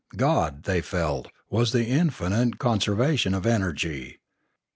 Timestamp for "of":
3.35-3.45